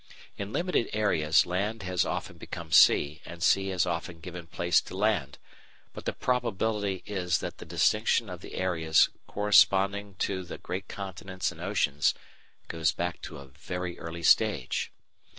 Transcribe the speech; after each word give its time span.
In 0.35 0.51
limited 0.51 0.89
areas 0.93 1.45
land 1.45 1.83
has 1.83 2.05
often 2.07 2.39
become 2.39 2.71
sea, 2.71 3.21
and 3.23 3.43
sea 3.43 3.67
has 3.67 3.85
often 3.85 4.19
given 4.19 4.47
place 4.47 4.81
to 4.81 4.97
land, 4.97 5.37
but 5.93 6.05
the 6.05 6.11
probability 6.11 7.03
is 7.05 7.37
that 7.37 7.59
the 7.59 7.67
distinction 7.67 8.27
of 8.27 8.41
the 8.41 8.55
areas 8.55 9.09
corresponding 9.27 10.15
to 10.15 10.43
the 10.43 10.57
great 10.57 10.87
continents 10.87 11.51
and 11.51 11.61
oceans 11.61 12.15
goes 12.67 12.91
back 12.91 13.21
to 13.21 13.37
a 13.37 13.45
very 13.45 13.99
early 13.99 14.23
stage. 14.23 14.91